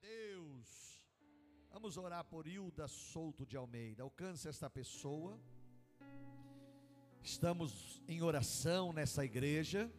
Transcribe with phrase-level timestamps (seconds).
[0.00, 1.02] Deus.
[1.70, 4.02] Vamos orar por Hilda Souto de Almeida.
[4.02, 5.38] Alcance esta pessoa.
[7.22, 9.90] Estamos em oração nessa igreja.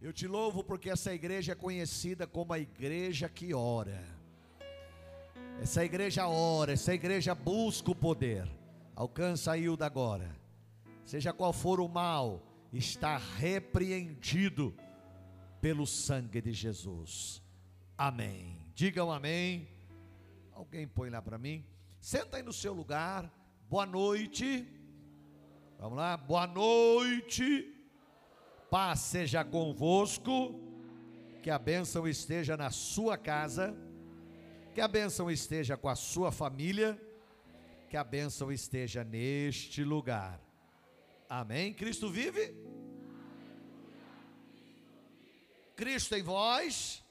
[0.00, 4.04] Eu te louvo porque essa igreja é conhecida como a igreja que ora.
[5.60, 8.48] Essa igreja ora, essa igreja busca o poder.
[8.96, 10.36] Alcança a Hilda agora.
[11.04, 12.42] Seja qual for o mal,
[12.72, 14.74] está repreendido
[15.60, 17.42] pelo sangue de Jesus.
[17.96, 18.61] Amém.
[18.74, 19.68] Digam amém.
[20.52, 21.64] Alguém põe lá para mim.
[22.00, 23.30] Senta aí no seu lugar.
[23.68, 24.66] Boa noite.
[25.78, 26.16] Vamos lá.
[26.16, 27.70] Boa noite.
[28.70, 30.58] Paz seja convosco.
[31.42, 33.76] Que a bênção esteja na sua casa.
[34.74, 37.00] Que a bênção esteja com a sua família.
[37.90, 40.40] Que a bênção esteja neste lugar.
[41.28, 41.74] Amém.
[41.74, 42.54] Cristo vive?
[45.76, 47.01] Cristo em vós.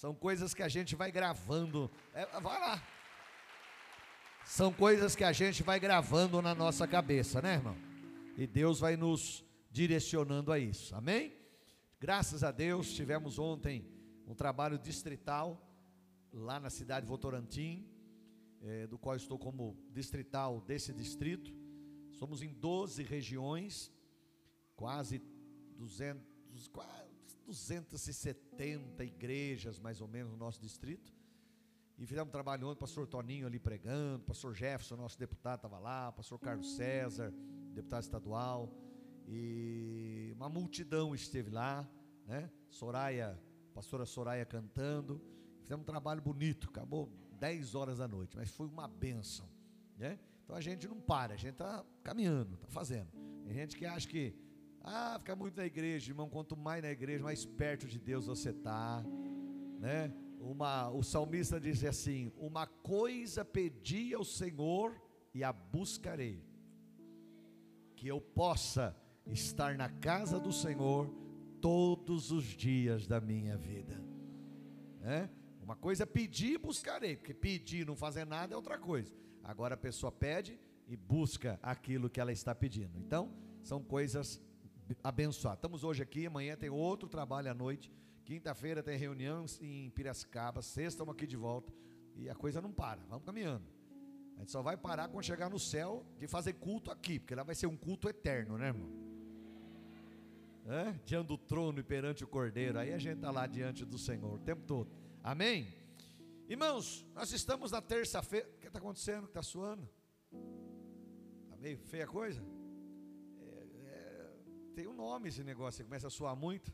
[0.00, 1.90] São coisas que a gente vai gravando.
[2.14, 2.82] É, vai lá.
[4.46, 7.76] São coisas que a gente vai gravando na nossa cabeça, né, irmão?
[8.34, 10.94] E Deus vai nos direcionando a isso.
[10.94, 11.34] Amém?
[12.00, 13.86] Graças a Deus, tivemos ontem
[14.26, 15.62] um trabalho distrital
[16.32, 17.86] lá na cidade de Votorantim,
[18.62, 21.52] é, do qual estou como distrital desse distrito.
[22.10, 23.92] Somos em 12 regiões,
[24.74, 25.22] quase
[25.76, 27.09] 200, quase
[27.58, 31.12] 270 igrejas, mais ou menos, no nosso distrito.
[31.98, 36.10] E fizemos um trabalho ontem, pastor Toninho ali pregando, pastor Jefferson, nosso deputado, estava lá,
[36.12, 37.32] pastor Carlos César,
[37.74, 38.72] deputado estadual,
[39.26, 41.86] e uma multidão esteve lá,
[42.26, 42.50] né?
[42.70, 43.38] Soraya,
[43.74, 45.20] pastora Soraya cantando.
[45.62, 49.48] Fizemos um trabalho bonito, acabou 10 horas da noite, mas foi uma benção,
[49.96, 50.18] né?
[50.42, 53.10] Então a gente não para, a gente está caminhando, está fazendo.
[53.44, 54.34] Tem gente que acha que
[54.82, 56.28] ah, fica muito na igreja, irmão.
[56.28, 59.04] Quanto mais na igreja, mais perto de Deus você está,
[59.78, 60.12] né?
[60.40, 65.00] Uma, o salmista diz assim: Uma coisa pedi ao Senhor
[65.34, 66.42] e a buscarei,
[67.94, 68.96] que eu possa
[69.26, 71.12] estar na casa do Senhor
[71.60, 74.02] todos os dias da minha vida.
[74.98, 75.30] Né?
[75.62, 79.14] Uma coisa é pedir e buscarei, porque pedir e não fazer nada é outra coisa.
[79.44, 82.98] Agora a pessoa pede e busca aquilo que ela está pedindo.
[82.98, 83.32] Então,
[83.62, 84.40] são coisas
[85.02, 85.54] abençoar.
[85.54, 87.92] Estamos hoje aqui, amanhã tem outro trabalho à noite.
[88.24, 91.72] Quinta-feira tem reunião em Piracicaba, sexta estamos aqui de volta.
[92.14, 93.64] E a coisa não para, vamos caminhando.
[94.36, 97.42] A gente só vai parar quando chegar no céu de fazer culto aqui, porque lá
[97.42, 98.90] vai ser um culto eterno, né, irmão?
[100.66, 100.92] É?
[101.04, 102.78] Diante do trono e perante o cordeiro.
[102.78, 104.90] Aí a gente está lá diante do Senhor o tempo todo.
[105.22, 105.74] Amém?
[106.48, 108.48] Irmãos, nós estamos na terça-feira.
[108.48, 109.26] O que está acontecendo?
[109.26, 109.88] Está suando?
[111.44, 112.42] Está meio feia a coisa?
[114.80, 116.72] Tem um nome esse negócio, começa a soar muito.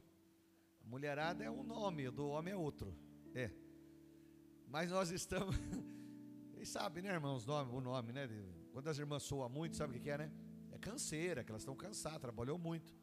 [0.85, 2.97] Mulherada é um nome, do homem é outro.
[3.35, 3.51] É.
[4.69, 5.57] Mas nós estamos.
[6.55, 8.29] Vocês sabem, né, irmãos, nome, o nome, né?
[8.71, 10.33] Quando as irmãs soam muito, sabe o que é, né?
[10.71, 12.95] É canseira, que elas estão cansadas, trabalhou muito.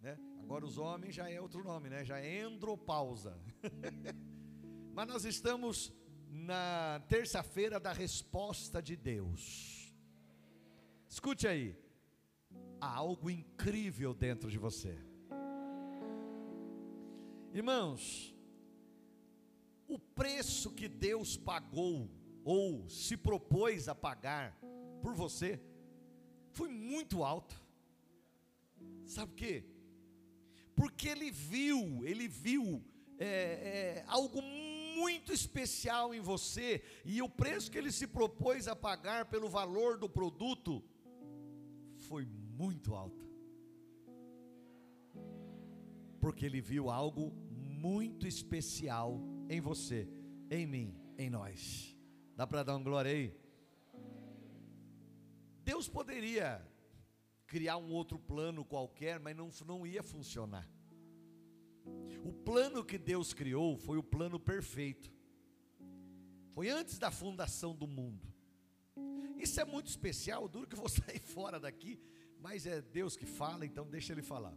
[0.00, 0.16] Né?
[0.38, 2.04] Agora os homens já é outro nome, né?
[2.04, 3.36] Já é endropausa.
[4.94, 5.92] Mas nós estamos
[6.28, 9.92] na terça-feira da resposta de Deus.
[11.08, 11.89] Escute aí
[12.80, 14.98] há algo incrível dentro de você.
[17.52, 18.34] Irmãos,
[19.86, 22.08] o preço que Deus pagou
[22.44, 24.56] ou se propôs a pagar
[25.02, 25.60] por você
[26.52, 27.60] foi muito alto.
[29.04, 29.64] Sabe o quê?
[30.74, 32.82] Porque ele viu, ele viu
[33.18, 34.40] é, é, algo
[34.96, 39.98] muito especial em você e o preço que ele se propôs a pagar pelo valor
[39.98, 40.82] do produto
[41.98, 42.49] foi muito
[42.94, 43.24] alta.
[46.20, 50.08] Porque ele viu algo muito especial em você,
[50.50, 51.96] em mim, em nós.
[52.36, 53.34] Dá para dar um glória aí?
[55.62, 56.66] Deus poderia
[57.46, 60.68] criar um outro plano qualquer, mas não, não ia funcionar.
[62.24, 65.12] O plano que Deus criou foi o plano perfeito.
[66.50, 68.32] Foi antes da fundação do mundo.
[69.36, 71.98] Isso é muito especial, duro que vou sair fora daqui,
[72.40, 74.56] mas é Deus que fala, então deixa ele falar.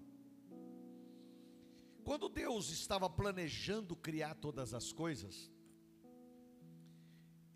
[2.04, 5.52] Quando Deus estava planejando criar todas as coisas,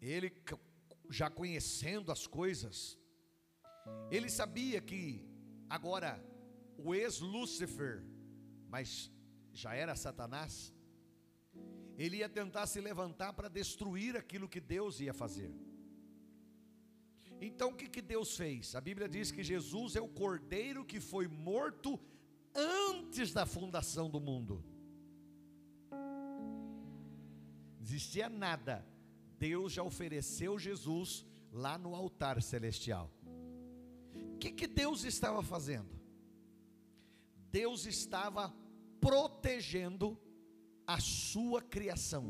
[0.02, 0.32] ele
[1.10, 2.98] já conhecendo as coisas,
[4.12, 5.26] ele sabia que
[5.70, 6.24] agora
[6.78, 8.04] o ex-Lúcifer,
[8.70, 9.12] mas
[9.52, 10.74] já era Satanás,
[11.98, 15.52] ele ia tentar se levantar para destruir aquilo que Deus ia fazer.
[17.40, 18.76] Então o que, que Deus fez?
[18.76, 22.00] A Bíblia diz que Jesus é o cordeiro que foi morto
[22.56, 24.64] antes da fundação do mundo.
[27.98, 28.86] existia nada,
[29.40, 33.12] Deus já ofereceu Jesus lá no altar celestial.
[34.14, 35.98] O que, que Deus estava fazendo?
[37.50, 38.54] Deus estava
[39.00, 40.20] protegendo
[40.86, 42.26] a sua criação.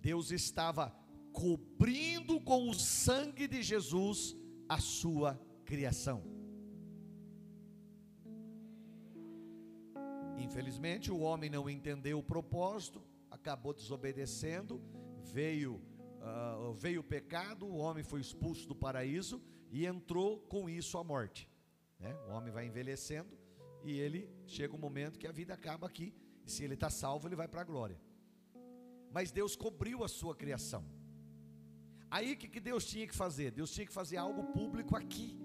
[0.00, 0.94] Deus estava
[1.32, 4.36] cobrindo com o sangue de Jesus
[4.68, 6.22] a sua criação.
[10.38, 14.82] Infelizmente, o homem não entendeu o propósito, acabou desobedecendo,
[15.22, 15.80] veio
[16.20, 21.04] uh, veio o pecado, o homem foi expulso do paraíso e entrou com isso a
[21.04, 21.48] morte.
[21.98, 22.14] Né?
[22.28, 23.38] O homem vai envelhecendo
[23.84, 26.14] e ele chega um momento que a vida acaba aqui.
[26.44, 28.00] Se ele está salvo, ele vai para a glória.
[29.12, 30.84] Mas Deus cobriu a sua criação.
[32.10, 33.50] Aí o que, que Deus tinha que fazer?
[33.52, 35.38] Deus tinha que fazer algo público aqui.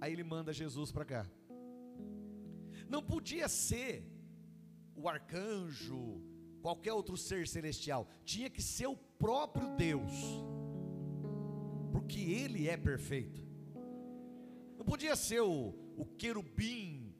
[0.00, 1.26] Aí ele manda Jesus para cá.
[2.88, 4.04] Não podia ser
[4.94, 6.22] o arcanjo,
[6.62, 10.12] qualquer outro ser celestial, tinha que ser o próprio Deus,
[11.92, 13.46] porque Ele é perfeito.
[14.76, 17.14] Não podia ser o, o querubim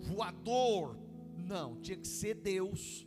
[0.00, 0.98] voador,
[1.36, 3.05] não, tinha que ser Deus.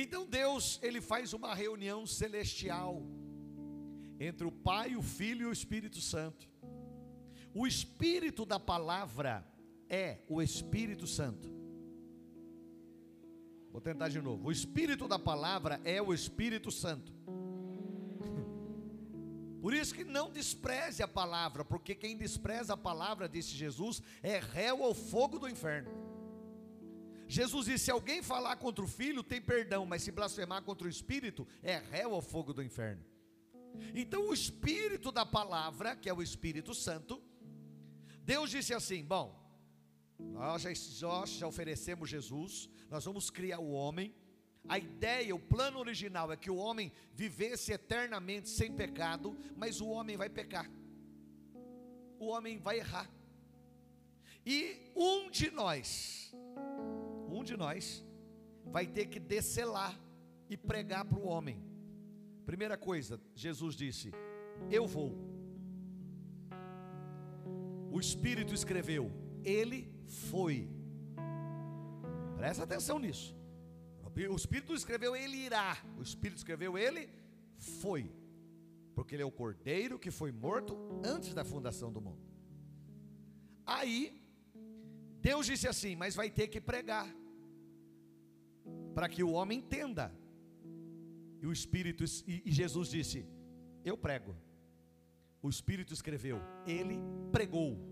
[0.00, 3.02] Então Deus, ele faz uma reunião celestial
[4.20, 6.48] entre o Pai, o Filho e o Espírito Santo.
[7.52, 9.44] O Espírito da palavra
[9.88, 11.52] é o Espírito Santo.
[13.72, 14.46] Vou tentar de novo.
[14.46, 17.12] O Espírito da palavra é o Espírito Santo.
[19.60, 24.38] Por isso que não despreze a palavra, porque quem despreza a palavra, disse Jesus, é
[24.38, 26.07] réu ao fogo do inferno.
[27.28, 30.90] Jesus disse: se alguém falar contra o filho, tem perdão, mas se blasfemar contra o
[30.90, 33.04] espírito, é réu ao fogo do inferno.
[33.94, 37.22] Então, o espírito da palavra, que é o Espírito Santo,
[38.24, 39.38] Deus disse assim: bom,
[40.18, 40.70] nós já,
[41.06, 44.14] nós já oferecemos Jesus, nós vamos criar o homem.
[44.68, 49.88] A ideia, o plano original é que o homem vivesse eternamente sem pecado, mas o
[49.88, 50.68] homem vai pecar.
[52.18, 53.08] O homem vai errar.
[54.44, 56.34] E um de nós,
[57.48, 58.04] de nós,
[58.64, 59.94] vai ter que descer lá
[60.48, 61.62] e pregar para o homem.
[62.46, 64.12] Primeira coisa, Jesus disse:
[64.70, 65.10] Eu vou.
[67.90, 69.10] O Espírito escreveu:
[69.44, 70.68] Ele foi.
[72.36, 73.36] Presta atenção nisso.
[74.30, 75.76] O Espírito escreveu, ele irá.
[75.96, 77.08] O Espírito escreveu, ele
[77.56, 78.10] foi.
[78.94, 82.26] Porque ele é o cordeiro que foi morto antes da fundação do mundo.
[83.64, 84.20] Aí,
[85.20, 87.08] Deus disse assim: Mas vai ter que pregar,
[88.98, 90.12] para que o homem entenda.
[91.40, 93.24] E o Espírito, e Jesus disse:
[93.84, 94.34] Eu prego.
[95.40, 96.98] O Espírito escreveu, ele
[97.30, 97.78] pregou.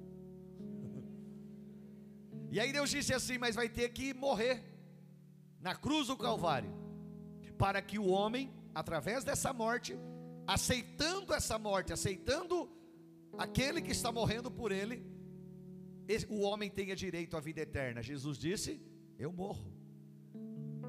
[2.50, 4.64] E aí Deus disse assim: Mas vai ter que morrer
[5.60, 6.72] na cruz do Calvário,
[7.56, 9.96] para que o homem, através dessa morte,
[10.44, 12.68] aceitando essa morte, aceitando
[13.38, 15.04] aquele que está morrendo por ele,
[16.28, 18.02] o homem tenha direito à vida eterna.
[18.02, 18.80] Jesus disse:
[19.16, 19.75] Eu morro.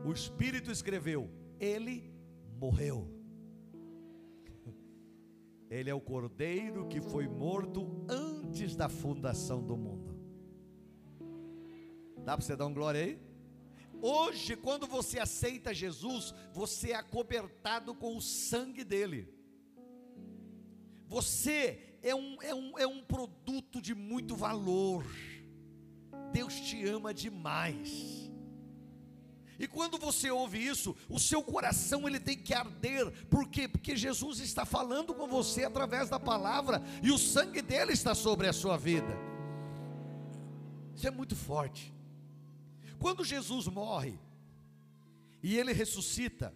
[0.08, 2.10] O Espírito escreveu: Ele
[2.58, 3.14] morreu.
[5.70, 10.18] Ele é o cordeiro que foi morto antes da fundação do mundo.
[12.24, 13.20] Dá para você dar um glória aí?
[14.02, 19.28] Hoje, quando você aceita Jesus, você é acobertado com o sangue dele.
[21.06, 25.06] Você é um, é um, é um produto de muito valor.
[26.32, 28.17] Deus te ama demais.
[29.60, 33.12] E quando você ouve isso, o seu coração ele tem que arder.
[33.28, 33.68] Por quê?
[33.68, 38.48] Porque Jesus está falando com você através da palavra e o sangue dele está sobre
[38.48, 39.18] a sua vida.
[40.96, 41.94] Isso é muito forte.
[43.00, 44.20] Quando Jesus morre
[45.42, 46.54] e ele ressuscita,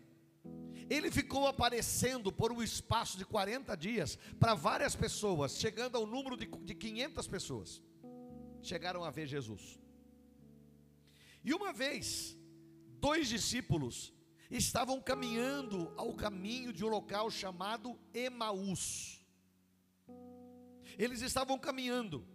[0.90, 6.36] ele ficou aparecendo por um espaço de 40 dias para várias pessoas, chegando ao número
[6.36, 7.82] de, de 500 pessoas.
[8.62, 9.80] Chegaram a ver Jesus.
[11.44, 12.38] E uma vez,
[13.02, 14.14] dois discípulos
[14.50, 19.20] estavam caminhando ao caminho de um local chamado Emaús.
[20.98, 22.26] Eles estavam caminhando,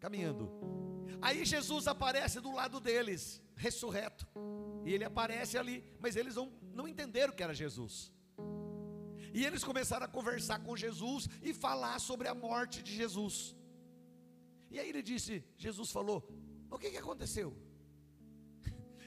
[0.00, 0.50] caminhando,
[1.22, 4.26] Aí Jesus aparece do lado deles, ressurreto.
[4.84, 8.10] E ele aparece ali, mas eles não, não entenderam que era Jesus.
[9.32, 13.54] E eles começaram a conversar com Jesus e falar sobre a morte de Jesus.
[14.68, 16.28] E aí ele disse: Jesus falou:
[16.68, 17.56] O que, que aconteceu?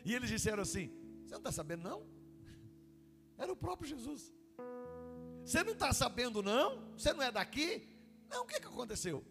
[0.06, 0.90] E eles disseram assim:
[1.24, 2.08] Você não está sabendo, não?
[3.38, 4.32] Era o próprio Jesus.
[5.44, 6.92] Você não está sabendo, não?
[6.94, 7.88] Você não é daqui?
[8.30, 9.26] Não, o que, que aconteceu?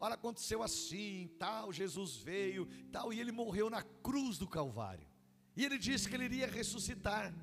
[0.00, 5.06] olha, aconteceu assim, tal, Jesus veio, tal, e ele morreu na cruz do Calvário.
[5.54, 7.34] E ele disse que ele iria ressuscitar.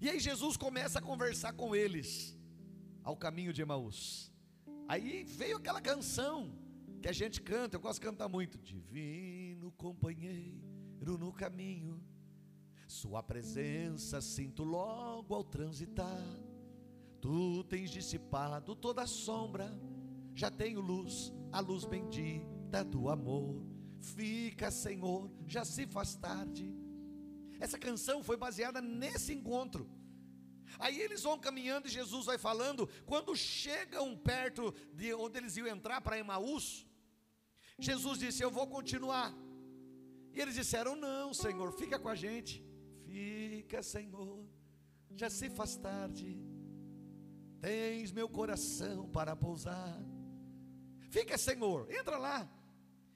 [0.00, 2.36] E aí Jesus começa a conversar com eles
[3.04, 4.32] ao caminho de Emaús.
[4.88, 6.58] Aí veio aquela canção
[7.00, 8.58] que a gente canta, eu gosto de cantar muito.
[8.58, 10.73] Divino companheiro
[11.12, 12.02] no caminho,
[12.86, 16.22] Sua presença sinto logo ao transitar.
[17.20, 19.66] Tu tens dissipado toda a sombra,
[20.34, 23.64] já tenho luz, a luz bendita do amor.
[24.00, 26.74] Fica, Senhor, já se faz tarde.
[27.58, 29.88] Essa canção foi baseada nesse encontro.
[30.78, 32.88] Aí eles vão caminhando e Jesus vai falando.
[33.06, 36.86] Quando chegam perto de onde eles iam entrar para Emaús,
[37.78, 39.34] Jesus disse: Eu vou continuar.
[40.34, 42.64] E eles disseram: Não, Senhor, fica com a gente.
[43.06, 44.44] Fica, Senhor,
[45.14, 46.42] já se faz tarde.
[47.60, 49.96] Tens meu coração para pousar.
[51.10, 52.50] Fica, Senhor, entra lá.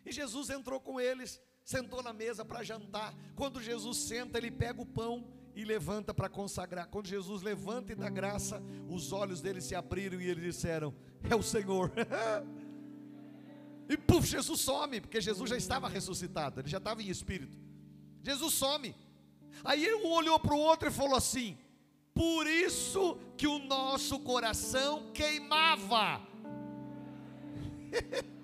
[0.06, 3.12] E Jesus entrou com eles, sentou na mesa para jantar.
[3.34, 6.86] Quando Jesus senta, ele pega o pão e levanta para consagrar.
[6.86, 10.94] Quando Jesus levanta e dá graça, os olhos dele se abriram e eles disseram:
[11.28, 11.90] É o Senhor.
[13.88, 17.56] e puf, Jesus some, porque Jesus já estava ressuscitado, ele já estava em espírito.
[18.22, 18.94] Jesus some.
[19.64, 21.56] Aí um olhou para o outro e falou assim:
[22.12, 26.20] Por isso que o nosso coração queimava.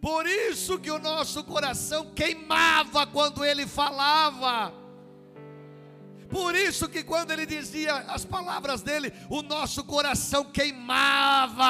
[0.00, 4.72] Por isso que o nosso coração queimava quando ele falava.
[6.28, 11.60] Por isso que quando ele dizia as palavras dele, o nosso coração queimava.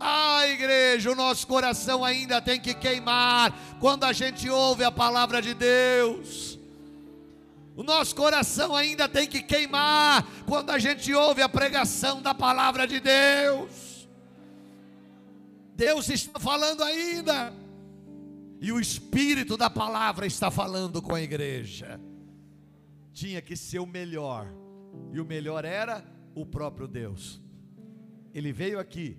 [0.00, 5.42] Ah, igreja, o nosso coração ainda tem que queimar quando a gente ouve a palavra
[5.42, 6.58] de Deus.
[7.76, 12.86] O nosso coração ainda tem que queimar quando a gente ouve a pregação da palavra
[12.86, 14.08] de Deus.
[15.76, 17.52] Deus está falando ainda,
[18.60, 22.00] e o Espírito da palavra está falando com a igreja
[23.12, 24.46] tinha que ser o melhor,
[25.12, 26.04] e o melhor era
[26.34, 27.40] o próprio Deus.
[28.32, 29.18] Ele veio aqui,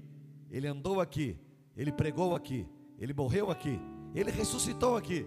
[0.52, 1.38] ele andou aqui,
[1.76, 2.68] ele pregou aqui,
[3.00, 3.80] ele morreu aqui,
[4.14, 5.26] ele ressuscitou aqui,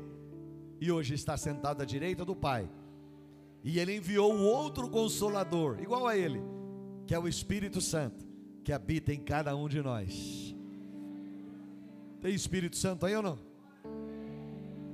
[0.80, 2.68] e hoje está sentado à direita do Pai.
[3.62, 6.42] E ele enviou o outro consolador, igual a ele,
[7.06, 8.26] que é o Espírito Santo,
[8.62, 10.54] que habita em cada um de nós.
[12.20, 13.38] Tem Espírito Santo aí ou não?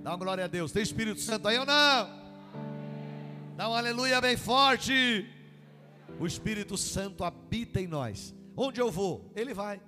[0.03, 0.73] Dá uma glória a Deus.
[0.73, 2.21] Tem Espírito Santo aí ou não?
[3.57, 5.27] Dá um aleluia bem forte.
[6.19, 8.35] O Espírito Santo habita em nós.
[8.57, 9.81] Onde eu vou, ele vai.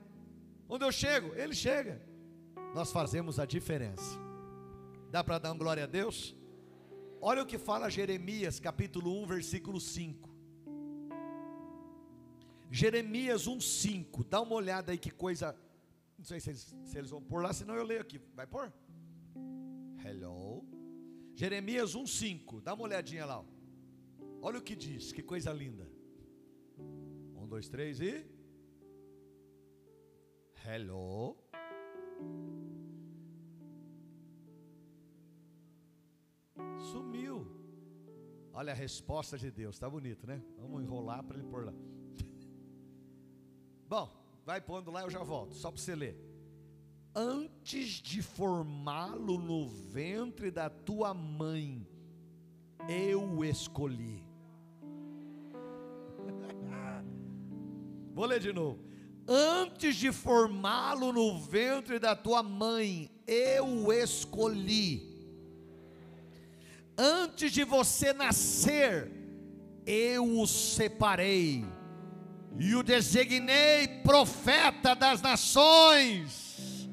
[0.75, 2.00] Onde eu chego, ele chega.
[2.75, 4.19] Nós fazemos a diferença.
[5.11, 6.35] Dá para dar uma glória a Deus?
[7.21, 10.35] Olha o que fala Jeremias, capítulo 1, versículo 5.
[12.71, 14.25] Jeremias 1, 5.
[14.25, 15.55] Dá uma olhada aí que coisa.
[16.17, 18.19] Não sei se eles, se eles vão pôr lá, senão eu leio aqui.
[18.35, 18.73] Vai pôr?
[20.02, 20.64] Hello.
[21.35, 22.62] Jeremias 1, 5.
[22.62, 23.45] Dá uma olhadinha lá.
[24.41, 25.87] Olha o que diz, que coisa linda.
[26.79, 28.25] Um, dois, três e.
[30.64, 31.37] Hello.
[36.78, 37.47] Sumiu.
[38.52, 40.40] Olha a resposta de Deus, tá bonito, né?
[40.59, 41.73] Vamos enrolar para ele pôr lá.
[43.88, 44.09] Bom,
[44.45, 46.16] vai pondo lá, eu já volto, só para você ler.
[47.14, 51.85] Antes de formá-lo no ventre da tua mãe,
[52.88, 54.25] eu o escolhi.
[58.14, 58.92] Vou ler de novo.
[59.26, 65.11] Antes de formá-lo no ventre da tua mãe, eu o escolhi.
[66.99, 69.11] Antes de você nascer,
[69.87, 71.64] eu o separei
[72.59, 76.88] e o designei profeta das nações.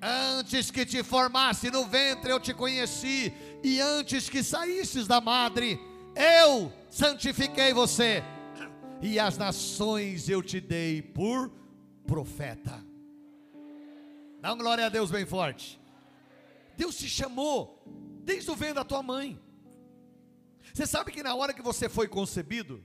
[0.00, 3.32] Antes que te formasse no ventre, eu te conheci,
[3.64, 5.80] e antes que saísses da madre,
[6.14, 8.22] eu santifiquei você
[9.00, 11.50] e as nações eu te dei por
[12.06, 12.84] profeta.
[14.40, 15.80] Dá uma glória a Deus bem forte.
[16.76, 17.82] Deus te chamou
[18.24, 19.40] desde o ventre da tua mãe.
[20.72, 22.82] Você sabe que na hora que você foi concebido,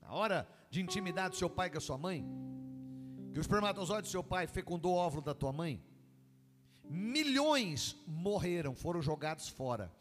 [0.00, 2.24] na hora de intimidade do seu pai com a sua mãe,
[3.32, 5.82] que o espermatozoide do seu pai fecundou o óvulo da tua mãe,
[6.84, 9.92] milhões morreram, foram jogados fora.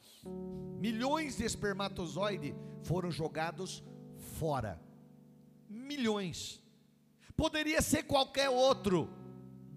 [0.80, 3.84] Milhões de espermatozoide foram jogados
[4.38, 4.80] fora
[5.72, 6.62] milhões.
[7.36, 9.10] Poderia ser qualquer outro,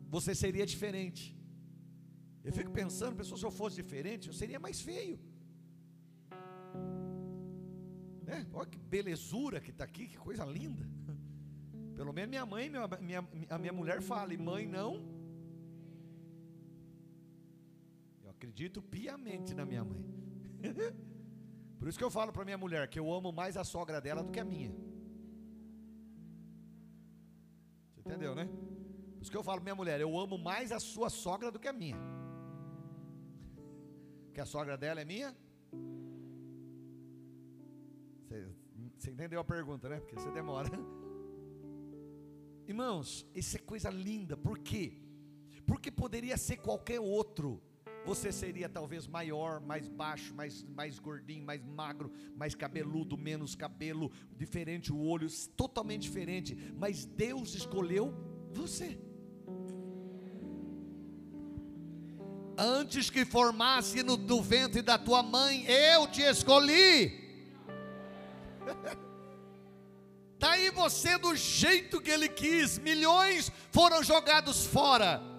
[0.08, 1.34] você seria diferente.
[2.42, 5.18] Eu fico pensando, pessoal, se eu fosse diferente, eu seria mais feio.
[8.22, 8.46] Né?
[8.52, 10.86] Olha que belezura que está aqui, que coisa linda.
[11.94, 14.92] Pelo menos minha mãe, minha, minha, a minha mulher fala, e mãe não.
[18.24, 18.34] Ok?
[18.44, 20.04] acredito piamente na minha mãe.
[21.78, 24.22] Por isso que eu falo para minha mulher que eu amo mais a sogra dela
[24.22, 24.74] do que a minha.
[28.04, 28.46] Entendeu, né?
[28.46, 31.68] Por isso que eu falo minha mulher, eu amo mais a sua sogra do que
[31.68, 31.96] a minha.
[34.32, 35.34] Que a sogra dela é minha?
[38.22, 38.48] Você,
[38.98, 40.00] você entendeu a pergunta, né?
[40.00, 40.68] Porque você demora.
[42.66, 44.36] Irmãos, isso é coisa linda.
[44.36, 44.98] Por quê?
[45.66, 47.62] Porque poderia ser qualquer outro.
[48.04, 54.12] Você seria talvez maior, mais baixo, mais, mais gordinho, mais magro, mais cabeludo, menos cabelo,
[54.36, 56.54] diferente o olho, totalmente diferente.
[56.76, 58.14] Mas Deus escolheu
[58.52, 58.98] você.
[62.58, 67.24] Antes que formasse no, no ventre da tua mãe, eu te escolhi.
[70.38, 75.33] Daí tá você do jeito que ele quis, milhões foram jogados fora.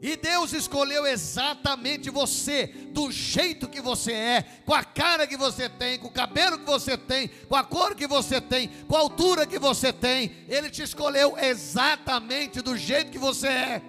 [0.00, 5.68] E Deus escolheu exatamente você, do jeito que você é, com a cara que você
[5.70, 9.00] tem, com o cabelo que você tem, com a cor que você tem, com a
[9.00, 10.44] altura que você tem.
[10.48, 13.82] Ele te escolheu exatamente do jeito que você é.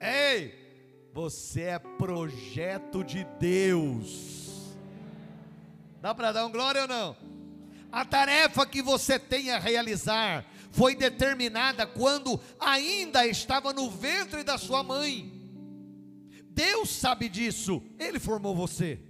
[0.00, 0.54] Ei,
[1.12, 4.74] você é projeto de Deus.
[6.00, 7.16] Dá para dar um glória ou não?
[7.92, 14.56] A tarefa que você tem a realizar foi determinada quando ainda estava no ventre da
[14.56, 15.32] sua mãe.
[16.50, 19.00] Deus sabe disso, Ele formou você.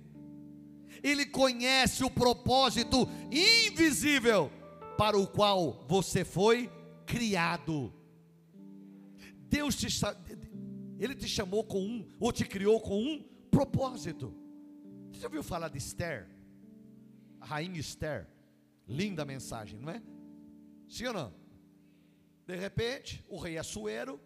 [1.03, 4.51] Ele conhece o propósito invisível
[4.99, 6.71] para o qual você foi
[7.07, 7.93] criado.
[9.49, 9.87] Deus te,
[10.99, 14.35] Ele te chamou com um, ou te criou com um propósito.
[15.11, 16.29] Você já ouviu falar de Esther?
[17.41, 18.29] A rainha Esther.
[18.87, 20.03] Linda mensagem, não é?
[20.89, 21.41] Sim ou não?
[22.51, 24.21] De repente, o rei Assuero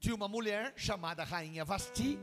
[0.00, 2.18] tinha uma mulher chamada Rainha Vasti,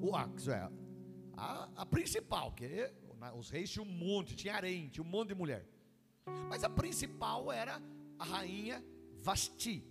[0.00, 2.90] o a, a principal, que
[3.34, 5.68] os reis tinham um monte, tinha harém, tinha um monte de mulher.
[6.48, 7.82] Mas a principal era
[8.18, 8.82] a rainha
[9.20, 9.84] Vasti.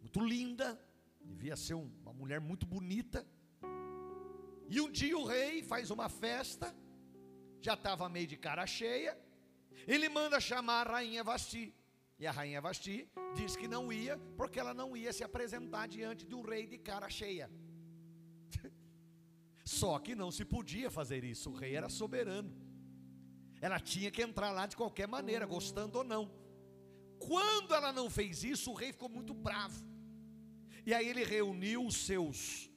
[0.00, 0.80] Muito linda,
[1.20, 3.26] devia ser uma mulher muito bonita.
[4.70, 6.74] E um dia o rei faz uma festa,
[7.60, 9.18] já estava meio de cara cheia,
[9.86, 11.74] ele manda chamar a rainha Vasti.
[12.20, 16.26] E a rainha Vasti diz que não ia, porque ela não ia se apresentar diante
[16.26, 17.50] de um rei de cara cheia.
[19.64, 22.52] Só que não se podia fazer isso, o rei era soberano.
[23.60, 26.30] Ela tinha que entrar lá de qualquer maneira, gostando ou não.
[27.18, 29.82] Quando ela não fez isso, o rei ficou muito bravo.
[30.84, 32.68] E aí ele reuniu os seus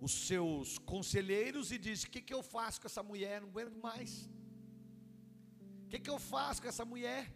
[0.00, 3.40] os seus conselheiros e disse: "O que, que eu faço com essa mulher?
[3.40, 4.28] Não aguento mais
[5.94, 7.32] que, que eu faço com essa mulher?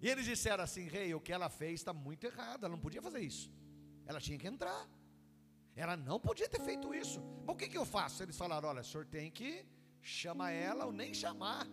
[0.00, 3.02] E eles disseram assim: Rei, o que ela fez está muito errado, ela não podia
[3.02, 3.50] fazer isso.
[4.04, 4.88] Ela tinha que entrar.
[5.74, 7.20] Ela não podia ter feito isso.
[7.44, 8.22] Mas o que, que eu faço?
[8.22, 9.66] Eles falaram: Olha, o senhor tem que
[10.00, 11.66] chamar ela ou nem chamar.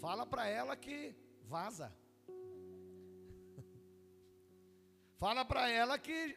[0.00, 1.92] Fala para ela que vaza.
[5.18, 6.36] Fala para ela que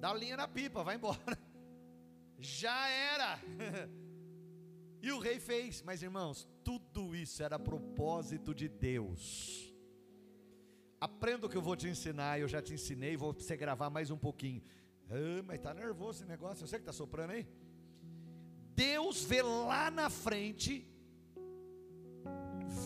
[0.00, 1.38] dá linha na pipa, vai embora.
[2.38, 3.40] Já era.
[5.04, 9.73] E o rei fez, mas irmãos, tudo isso era propósito de Deus.
[11.04, 14.10] Aprenda o que eu vou te ensinar, eu já te ensinei, vou você gravar mais
[14.10, 14.62] um pouquinho.
[15.10, 17.46] Ah, mas está nervoso esse negócio, eu sei que está soprando aí.
[18.74, 20.88] Deus vê lá na frente,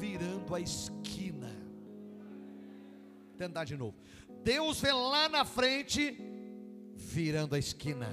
[0.01, 1.49] virando a esquina.
[3.37, 3.97] Tentar de novo.
[4.43, 6.19] Deus vê lá na frente,
[6.97, 8.09] virando a esquina.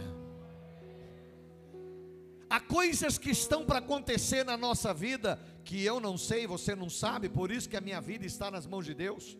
[2.47, 6.91] Há coisas que estão para acontecer na nossa vida que eu não sei, você não
[6.91, 9.35] sabe, por isso que a minha vida está nas mãos de Deus.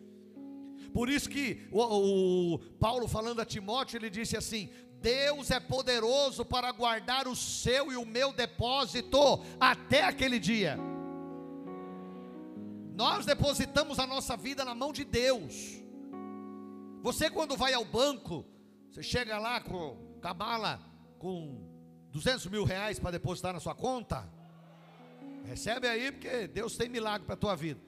[0.96, 6.42] Por isso que o, o Paulo falando a Timóteo, ele disse assim: Deus é poderoso
[6.42, 9.18] para guardar o seu e o meu depósito
[9.60, 10.78] até aquele dia.
[12.94, 15.82] Nós depositamos a nossa vida na mão de Deus.
[17.02, 18.46] Você quando vai ao banco,
[18.90, 20.80] você chega lá com a mala
[21.18, 21.60] com
[22.10, 24.26] 200 mil reais para depositar na sua conta?
[25.44, 27.85] Recebe aí, porque Deus tem milagre para a tua vida.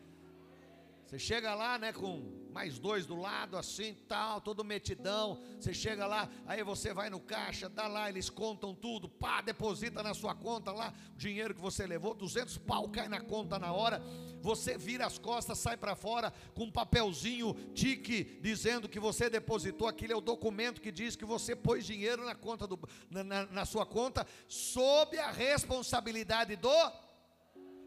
[1.08, 5.40] Você chega lá, né, com mais dois do lado, assim, tal, todo metidão.
[5.58, 10.02] Você chega lá, aí você vai no caixa, dá lá, eles contam tudo, pá, deposita
[10.02, 13.72] na sua conta lá o dinheiro que você levou, 200 pau cai na conta na
[13.72, 14.02] hora.
[14.42, 19.88] Você vira as costas, sai para fora com um papelzinho, tique, dizendo que você depositou.
[19.88, 23.46] Aquele é o documento que diz que você pôs dinheiro na conta do, na, na,
[23.46, 26.92] na sua conta, sob a responsabilidade do.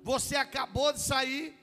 [0.01, 1.61] Você acabou de sair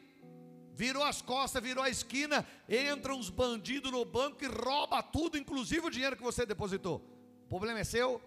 [0.79, 5.85] virou as costas, virou a esquina, entram uns bandidos no banco e rouba tudo, inclusive
[5.85, 7.05] o dinheiro que você depositou.
[7.47, 8.23] O problema é seu?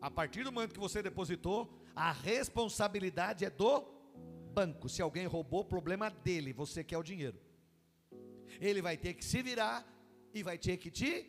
[0.00, 3.82] A partir do momento que você depositou, a responsabilidade é do
[4.54, 4.88] banco.
[4.88, 7.38] Se alguém roubou, problema dele, você quer o dinheiro.
[8.58, 9.86] Ele vai ter que se virar
[10.32, 11.26] e vai ter que te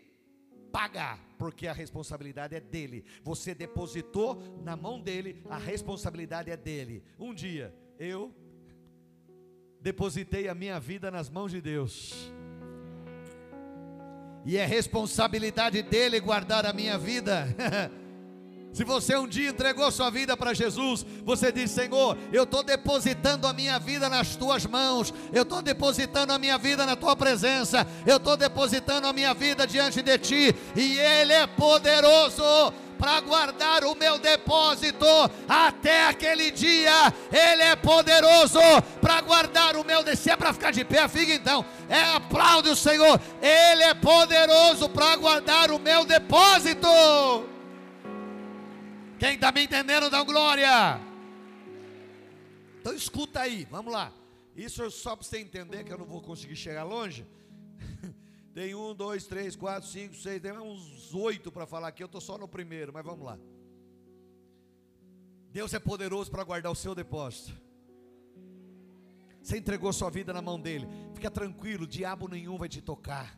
[0.72, 3.04] pagar, porque a responsabilidade é dele.
[3.22, 7.04] Você depositou na mão dele, a responsabilidade é dele.
[7.20, 8.34] Um dia, eu
[9.86, 12.12] depositei a minha vida nas mãos de Deus.
[14.44, 17.48] E é responsabilidade dele guardar a minha vida.
[18.74, 23.46] Se você um dia entregou sua vida para Jesus, você diz: Senhor, eu estou depositando
[23.46, 27.86] a minha vida nas tuas mãos, eu estou depositando a minha vida na tua presença,
[28.08, 33.84] eu estou depositando a minha vida diante de ti, e Ele é poderoso para guardar
[33.84, 35.06] o meu depósito
[35.48, 37.14] até aquele dia.
[37.32, 38.60] Ele é poderoso
[39.02, 41.66] para guardar o meu Se é para ficar de pé, fica então.
[41.88, 43.20] É aplaude o Senhor.
[43.42, 46.88] Ele é poderoso para guardar o meu depósito.
[49.18, 51.00] Quem está me entendendo, dá glória.
[52.82, 54.12] Então escuta aí, vamos lá.
[54.56, 57.26] Isso é só para você entender que eu não vou conseguir chegar longe.
[58.56, 62.02] Tem um, dois, três, quatro, cinco, seis, tem uns oito para falar aqui.
[62.02, 63.38] Eu estou só no primeiro, mas vamos lá.
[65.52, 67.54] Deus é poderoso para guardar o seu depósito.
[69.42, 70.88] Você entregou sua vida na mão dele.
[71.14, 73.38] Fica tranquilo, diabo nenhum vai te tocar.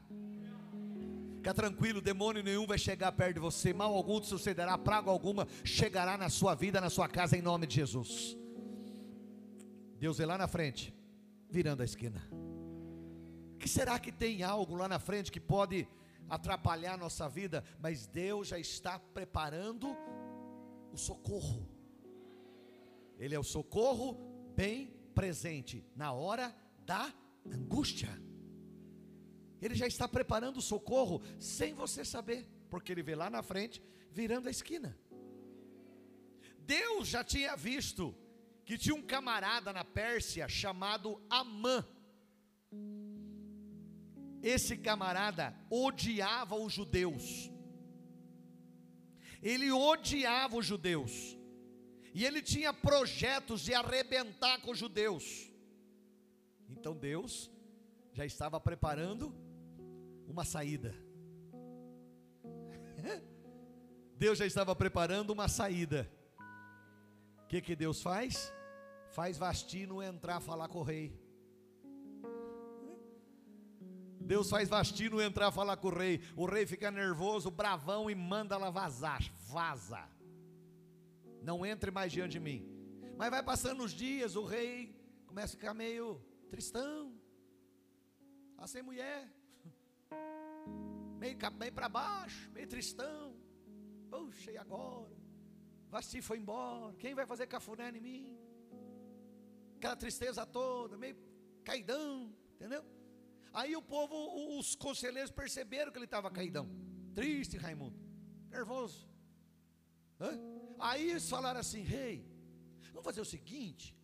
[1.37, 5.47] Fica tranquilo, demônio nenhum vai chegar perto de você, mal algum te sucederá, praga alguma
[5.63, 8.37] chegará na sua vida, na sua casa, em nome de Jesus.
[9.99, 10.93] Deus é lá na frente,
[11.49, 12.21] virando a esquina.
[13.59, 15.87] Que será que tem algo lá na frente que pode
[16.29, 17.63] atrapalhar a nossa vida?
[17.79, 19.95] Mas Deus já está preparando
[20.91, 21.67] o socorro.
[23.17, 24.15] Ele é o socorro
[24.55, 27.13] bem presente na hora da
[27.45, 28.09] angústia.
[29.61, 33.81] Ele já está preparando o socorro sem você saber, porque ele vê lá na frente,
[34.11, 34.97] virando a esquina.
[36.59, 38.15] Deus já tinha visto
[38.65, 41.85] que tinha um camarada na Pérsia chamado Amã.
[44.41, 47.51] Esse camarada odiava os judeus.
[49.41, 51.37] Ele odiava os judeus.
[52.13, 55.51] E ele tinha projetos de arrebentar com os judeus.
[56.69, 57.51] Então Deus
[58.11, 59.33] já estava preparando
[60.27, 60.95] uma saída.
[64.17, 66.11] Deus já estava preparando uma saída.
[67.43, 68.51] O que, que Deus faz?
[69.11, 71.26] Faz Vastino entrar falar com o rei.
[74.27, 76.21] Deus faz Vastino entrar falar com o rei.
[76.35, 79.23] O rei fica nervoso, bravão e manda ela vazar.
[79.47, 80.07] Vaza.
[81.41, 82.67] Não entre mais diante de mim.
[83.17, 87.15] Mas vai passando os dias, o rei começa a ficar meio tristão.
[88.55, 89.27] Tá sem mulher
[91.17, 93.35] meio, meio para baixo, meio tristão.
[94.09, 95.15] Puxa, e agora?
[95.89, 96.93] Vasti foi embora.
[96.95, 98.39] Quem vai fazer cafuné em mim?
[99.77, 101.17] Aquela tristeza toda, meio
[101.63, 102.83] caidão, entendeu?
[103.53, 106.69] Aí o povo, os conselheiros perceberam que ele estava caidão.
[107.13, 107.99] Triste, Raimundo.
[108.49, 109.07] Nervoso.
[110.19, 110.31] Hã?
[110.79, 112.25] Aí eles falaram assim: Rei, hey,
[112.91, 113.95] vamos fazer o seguinte: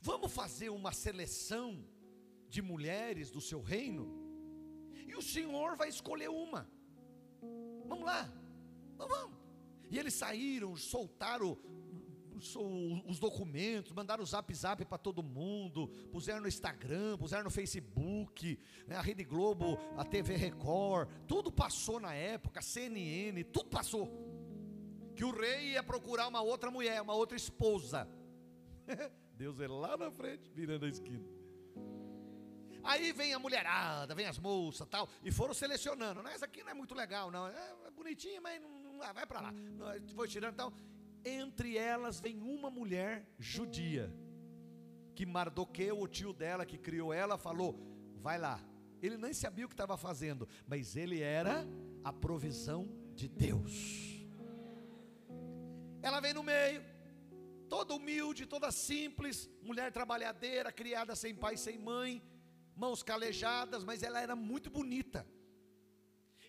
[0.00, 1.84] vamos fazer uma seleção
[2.48, 4.24] de mulheres do seu reino
[5.06, 6.68] e o Senhor vai escolher uma.
[7.86, 8.32] Vamos lá,
[8.96, 9.38] vamos.
[9.90, 11.58] E eles saíram, soltaram
[12.34, 18.58] os documentos, mandaram o zap zap para todo mundo, puseram no Instagram, puseram no Facebook,
[18.86, 24.08] né, a Rede Globo, a TV Record, tudo passou na época, CNN, tudo passou.
[25.14, 28.08] Que o rei ia procurar uma outra mulher, uma outra esposa.
[29.36, 31.24] Deus é lá na frente, virando a esquina.
[32.82, 36.22] Aí vem a mulherada, vem as moças tal, e foram selecionando.
[36.22, 37.46] Não, essa aqui não é muito legal, não.
[37.46, 39.54] É, é bonitinha, mas não, não vai para lá.
[40.14, 40.72] Foi tirando tal.
[41.24, 44.12] Entre elas vem uma mulher judia,
[45.14, 47.78] que Mardoqueu, o tio dela, que criou ela, falou:
[48.16, 48.60] vai lá.
[49.02, 51.66] Ele nem sabia o que estava fazendo, mas ele era
[52.02, 54.26] a provisão de Deus.
[56.02, 56.82] Ela vem no meio,
[57.68, 62.22] toda humilde, toda simples, mulher trabalhadeira, criada sem pai, sem mãe
[62.76, 65.26] mãos calejadas, mas ela era muito bonita.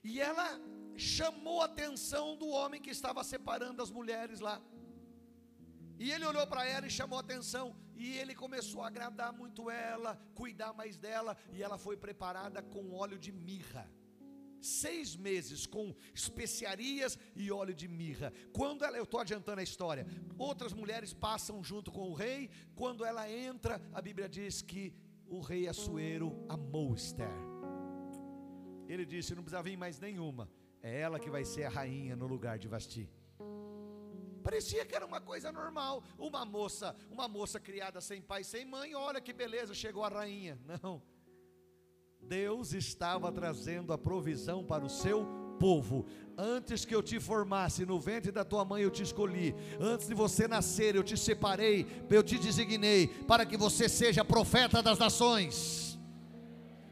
[0.03, 0.59] E ela
[0.97, 4.61] chamou a atenção do homem que estava separando as mulheres lá.
[5.97, 7.75] E ele olhou para ela e chamou a atenção.
[7.95, 11.37] E ele começou a agradar muito ela, cuidar mais dela.
[11.53, 13.89] E ela foi preparada com óleo de mirra.
[14.59, 18.33] Seis meses com especiarias e óleo de mirra.
[18.51, 22.49] Quando ela, eu estou adiantando a história, outras mulheres passam junto com o rei.
[22.73, 24.93] Quando ela entra, a Bíblia diz que
[25.27, 27.29] o rei Assuero amou Esther.
[28.87, 30.49] Ele disse: não precisa vir mais nenhuma,
[30.85, 33.09] é ela que vai ser a rainha no lugar de Vasti.
[34.43, 36.03] Parecia que era uma coisa normal.
[36.15, 40.59] Uma moça, uma moça criada sem pai, sem mãe, olha que beleza, chegou a rainha.
[40.63, 41.01] Não.
[42.21, 45.25] Deus estava trazendo a provisão para o seu
[45.59, 46.05] povo.
[46.37, 49.55] Antes que eu te formasse no ventre da tua mãe, eu te escolhi.
[49.79, 54.83] Antes de você nascer, eu te separei, eu te designei para que você seja profeta
[54.83, 55.97] das nações.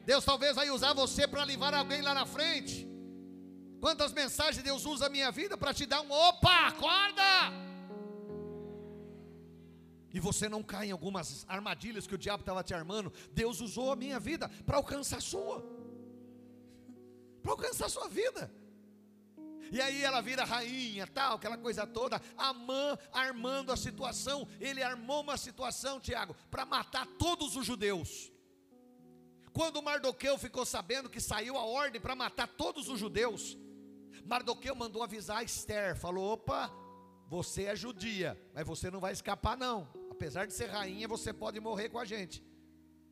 [0.04, 2.93] Deus talvez vai usar você para levar alguém lá na frente.
[3.84, 7.52] Quantas mensagens Deus usa a minha vida para te dar um opa, acorda!
[10.14, 13.12] E você não cai em algumas armadilhas que o diabo estava te armando.
[13.34, 15.62] Deus usou a minha vida para alcançar a sua.
[17.42, 18.50] Para alcançar a sua vida.
[19.70, 22.22] E aí ela vira rainha, tal, aquela coisa toda.
[22.38, 24.48] Amã armando a situação.
[24.62, 28.32] Ele armou uma situação, Tiago, para matar todos os judeus.
[29.52, 33.58] Quando Mardoqueu ficou sabendo que saiu a ordem para matar todos os judeus,
[34.26, 36.72] Mardoqueu mandou avisar Esther, falou: opa,
[37.28, 39.88] você é judia, mas você não vai escapar, não.
[40.10, 42.44] Apesar de ser rainha, você pode morrer com a gente.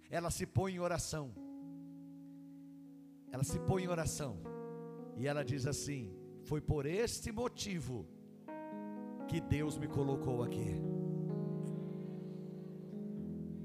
[0.09, 1.33] Ela se põe em oração.
[3.31, 4.37] Ela se põe em oração.
[5.17, 8.07] E ela diz assim: Foi por este motivo
[9.27, 10.81] que Deus me colocou aqui.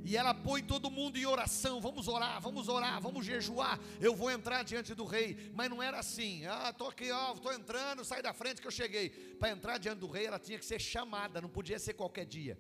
[0.07, 1.81] E ela põe todo mundo em oração.
[1.81, 3.77] Vamos orar, vamos orar, vamos jejuar.
[4.01, 5.51] Eu vou entrar diante do rei.
[5.53, 6.47] Mas não era assim.
[6.47, 9.11] Ah, estou aqui, ó, estou entrando, sai da frente que eu cheguei.
[9.11, 12.57] Para entrar diante do rei, ela tinha que ser chamada, não podia ser qualquer dia.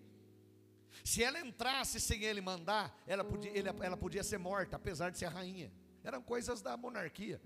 [1.05, 5.27] Se ela entrasse sem ele mandar, ela podia, ela podia ser morta, apesar de ser
[5.27, 5.73] rainha.
[6.03, 7.41] Eram coisas da monarquia.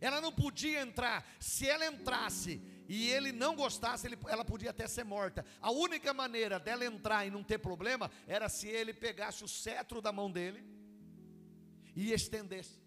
[0.00, 1.26] Ela não podia entrar.
[1.40, 5.44] Se ela entrasse e ele não gostasse, ele, ela podia até ser morta.
[5.60, 10.00] A única maneira dela entrar e não ter problema era se ele pegasse o cetro
[10.00, 10.64] da mão dele
[11.94, 12.80] e estendesse.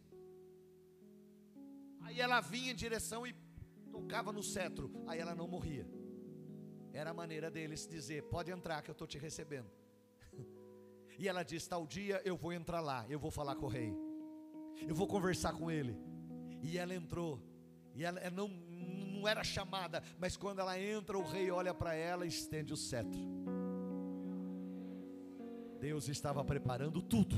[2.01, 3.35] Aí ela vinha em direção e
[3.91, 5.87] tocava no cetro, aí ela não morria.
[6.93, 9.69] Era a maneira deles dizer: Pode entrar que eu estou te recebendo.
[11.17, 13.93] E ela disse: Tal dia eu vou entrar lá, eu vou falar com o rei,
[14.85, 15.97] eu vou conversar com ele.
[16.61, 17.41] E ela entrou,
[17.93, 18.49] e ela não,
[19.25, 22.77] não era chamada, mas quando ela entra, o rei olha para ela e estende o
[22.77, 23.19] cetro.
[25.79, 27.35] Deus estava preparando tudo.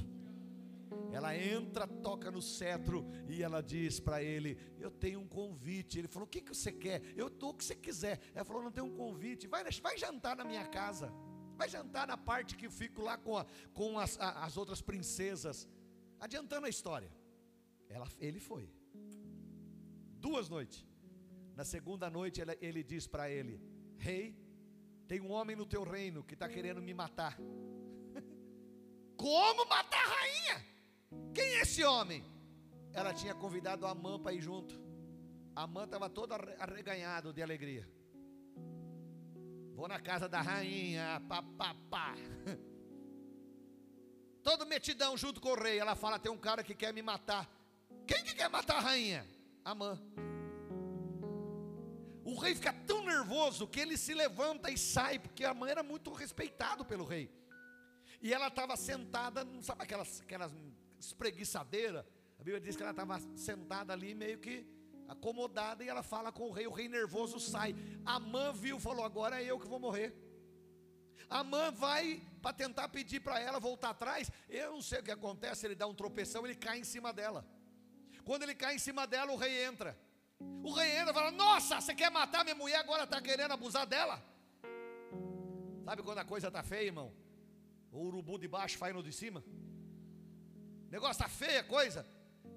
[1.14, 5.98] Ela entra, toca no cetro e ela diz para ele: Eu tenho um convite.
[5.98, 7.02] Ele falou: O que, que você quer?
[7.16, 8.20] Eu dou o que você quiser.
[8.36, 9.48] Ela falou: Não tenho um convite.
[9.48, 11.12] Vai, vai jantar na minha casa.
[11.56, 14.82] Vai jantar na parte que eu fico lá com, a, com as, a, as outras
[14.82, 15.68] princesas.
[16.20, 17.12] Adiantando a história.
[17.88, 18.70] Ela, ele foi.
[20.20, 20.87] Duas noites.
[21.58, 23.60] Na segunda noite ele, ele diz para ele:
[23.98, 24.38] Rei,
[25.08, 27.36] tem um homem no teu reino que está querendo me matar.
[29.18, 30.66] Como matar a rainha?
[31.34, 32.24] Quem é esse homem?
[32.94, 34.80] Ela tinha convidado a Amã para ir junto.
[35.56, 37.90] A Amã estava todo arreganhado de alegria.
[39.74, 42.16] Vou na casa da rainha, pá, pá, pá.
[44.44, 45.80] Todo metidão junto com o rei.
[45.80, 47.50] Ela fala: tem um cara que quer me matar.
[48.06, 49.28] Quem que quer matar a rainha?
[49.66, 50.00] Amã.
[52.38, 55.82] O rei fica tão nervoso que ele se levanta e sai, porque a mãe era
[55.82, 57.32] muito respeitado pelo rei.
[58.22, 60.52] E ela estava sentada, não sabe aquelas, aquelas
[61.00, 62.08] espreguiçadeira?
[62.38, 64.68] A Bíblia diz que ela estava sentada ali, meio que
[65.08, 66.68] acomodada, e ela fala com o rei.
[66.68, 67.76] O rei nervoso sai.
[68.06, 70.16] A mãe viu, falou: Agora é eu que vou morrer.
[71.28, 74.32] A mãe vai para tentar pedir para ela voltar atrás.
[74.48, 75.66] Eu não sei o que acontece.
[75.66, 77.44] Ele dá um tropeção, ele cai em cima dela.
[78.24, 79.98] Quando ele cai em cima dela, o rei entra.
[80.40, 83.86] O rei entra e fala: Nossa, você quer matar minha mulher, agora está querendo abusar
[83.86, 84.24] dela?
[85.86, 87.14] Sabe quando a coisa está feia, irmão?
[87.92, 89.44] O urubu de baixo faz no de cima.
[90.88, 92.06] O negócio está feia a coisa.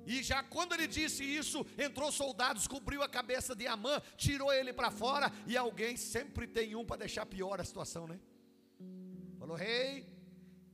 [0.07, 4.73] E já quando ele disse isso, entrou soldados, cobriu a cabeça de Amã, tirou ele
[4.73, 5.33] para fora.
[5.47, 8.19] E alguém sempre tem um para deixar pior a situação, né?
[9.38, 10.07] Falou: Rei,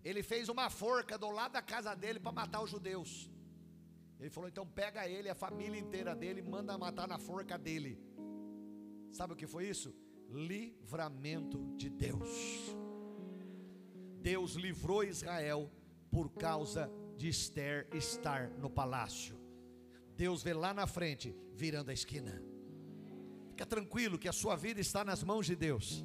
[0.03, 3.29] ele fez uma forca do lado da casa dele para matar os judeus.
[4.18, 7.98] Ele falou: então pega ele, a família inteira dele, manda matar na forca dele.
[9.12, 9.94] Sabe o que foi isso?
[10.29, 12.74] Livramento de Deus.
[14.20, 15.70] Deus livrou Israel
[16.11, 19.38] por causa de Esther estar no palácio.
[20.16, 22.42] Deus vê lá na frente, virando a esquina.
[23.50, 26.05] Fica tranquilo que a sua vida está nas mãos de Deus.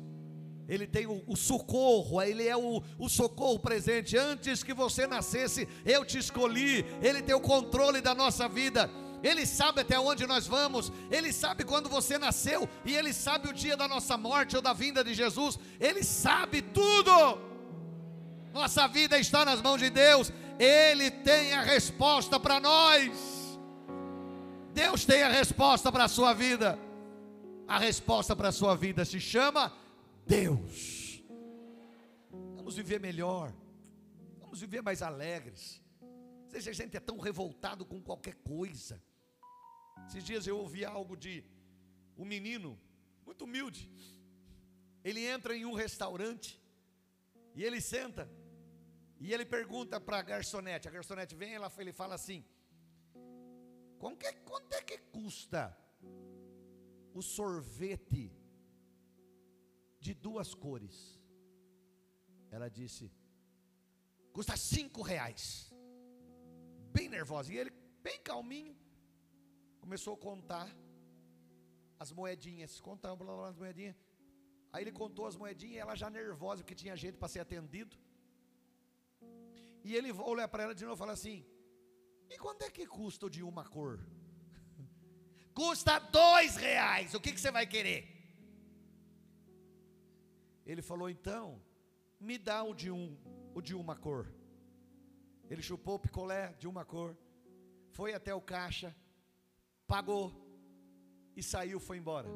[0.67, 4.17] Ele tem o, o socorro, Ele é o, o socorro presente.
[4.17, 6.85] Antes que você nascesse, eu te escolhi.
[7.01, 8.89] Ele tem o controle da nossa vida.
[9.23, 13.53] Ele sabe até onde nós vamos, Ele sabe quando você nasceu, e Ele sabe o
[13.53, 17.11] dia da nossa morte ou da vinda de Jesus, Ele sabe tudo.
[18.51, 23.11] Nossa vida está nas mãos de Deus, Ele tem a resposta para nós.
[24.73, 26.79] Deus tem a resposta para a sua vida.
[27.67, 29.71] A resposta para a sua vida se chama
[30.25, 31.23] Deus.
[32.55, 33.53] Vamos viver melhor.
[34.39, 35.81] Vamos viver mais alegres.
[36.49, 39.01] Vezes a gente é tão revoltado com qualquer coisa.
[40.07, 41.43] Esses dias eu ouvi algo de
[42.17, 42.79] um menino
[43.25, 43.89] muito humilde.
[45.03, 46.61] Ele entra em um restaurante
[47.55, 48.29] e ele senta
[49.19, 50.87] e ele pergunta para a garçonete.
[50.87, 52.43] A garçonete vem, ela, ele fala assim:
[53.97, 55.77] quanto é, quanto é que custa
[57.13, 58.31] o sorvete
[60.27, 60.97] duas cores?
[62.49, 63.11] Ela disse:
[64.37, 65.43] custa cinco reais.
[66.97, 67.51] Bem nervosa.
[67.53, 67.71] E ele,
[68.07, 68.75] bem calminho,
[69.79, 70.67] começou a contar
[71.99, 72.79] as moedinhas.
[72.81, 73.95] Contar blá, as moedinhas.
[74.73, 77.97] Aí ele contou as moedinhas, ela já nervosa, porque tinha gente para ser atendido.
[79.83, 81.45] E ele olha para ela de novo e fala assim:
[82.29, 83.99] E quanto é que custa o de uma cor?
[85.53, 87.13] custa dois reais.
[87.13, 88.20] O que, que você vai querer?
[90.65, 91.61] Ele falou: Então,
[92.19, 93.17] me dá o de um,
[93.53, 94.31] o de uma cor.
[95.49, 97.17] Ele chupou o picolé de uma cor,
[97.89, 98.95] foi até o caixa,
[99.85, 100.31] pagou
[101.35, 102.29] e saiu, foi embora.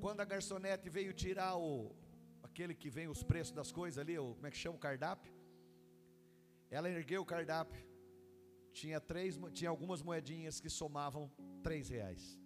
[0.00, 1.94] Quando a garçonete veio tirar o
[2.42, 5.32] aquele que vem os preços das coisas ali, o, como é que chama o cardápio?
[6.70, 7.86] Ela ergueu o cardápio.
[8.72, 11.30] Tinha três, tinha algumas moedinhas que somavam
[11.62, 12.38] três reais.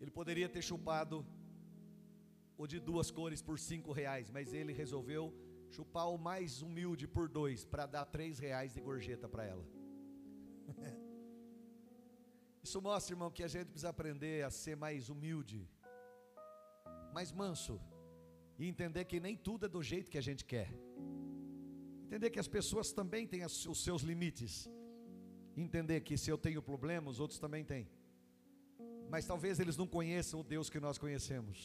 [0.00, 1.26] Ele poderia ter chupado
[2.56, 5.34] o de duas cores por cinco reais, mas ele resolveu
[5.70, 9.66] chupar o mais humilde por dois para dar três reais de gorjeta para ela.
[12.62, 15.68] Isso mostra, irmão, que a gente precisa aprender a ser mais humilde,
[17.12, 17.80] mais manso,
[18.58, 20.72] e entender que nem tudo é do jeito que a gente quer.
[22.06, 24.70] Entender que as pessoas também têm os seus limites.
[25.56, 27.88] Entender que se eu tenho problemas, outros também têm.
[29.10, 31.64] Mas talvez eles não conheçam o Deus que nós conhecemos.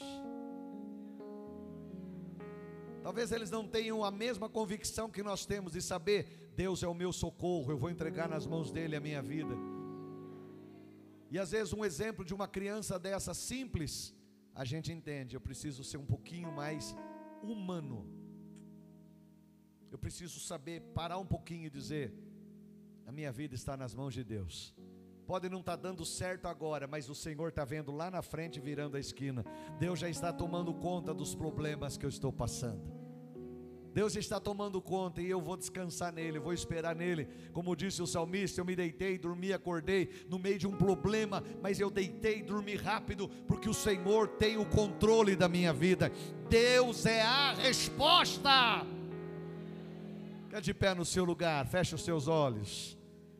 [3.08, 6.94] Talvez eles não tenham a mesma convicção que nós temos de saber: Deus é o
[6.94, 9.56] meu socorro, eu vou entregar nas mãos dele a minha vida.
[11.32, 14.14] E às vezes um exemplo de uma criança dessa simples,
[14.54, 16.94] a gente entende, eu preciso ser um pouquinho mais
[17.42, 18.06] humano.
[19.90, 22.14] Eu preciso saber parar um pouquinho e dizer:
[23.06, 24.76] a minha vida está nas mãos de Deus.
[25.26, 28.60] Pode não estar tá dando certo agora, mas o Senhor está vendo lá na frente,
[28.60, 29.46] virando a esquina.
[29.80, 32.97] Deus já está tomando conta dos problemas que eu estou passando.
[33.98, 37.28] Deus está tomando conta e eu vou descansar nele, vou esperar nele.
[37.52, 41.80] Como disse o salmista, eu me deitei, dormi, acordei no meio de um problema, mas
[41.80, 46.12] eu deitei e dormi rápido, porque o Senhor tem o controle da minha vida.
[46.48, 48.86] Deus é a resposta.
[50.44, 52.96] Fica de pé no seu lugar, feche os seus olhos.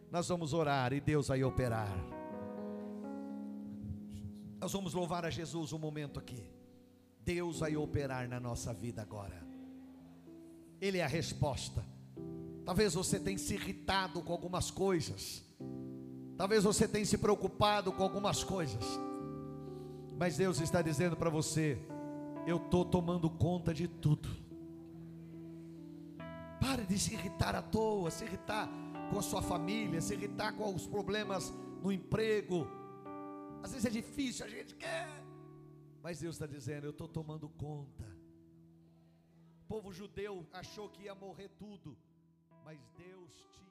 [0.10, 1.96] Nós vamos orar e Deus vai operar.
[4.60, 6.50] Nós vamos louvar a Jesus um momento aqui.
[7.24, 9.47] Deus vai operar na nossa vida agora.
[10.80, 11.84] Ele é a resposta.
[12.66, 15.44] Talvez você tenha se irritado com algumas coisas.
[16.38, 18.84] Talvez você tenha se preocupado com algumas coisas.
[20.20, 21.80] Mas Deus está dizendo para você:
[22.46, 24.30] eu estou tomando conta de tudo.
[26.60, 28.70] Pare de se irritar à toa, se irritar
[29.12, 32.68] com a sua família, se irritar com os problemas no emprego.
[33.64, 35.24] Às vezes é difícil, a gente quer.
[36.04, 38.07] Mas Deus está dizendo: eu estou tomando conta
[39.68, 41.98] povo judeu achou que ia morrer tudo,
[42.64, 43.67] mas Deus tinha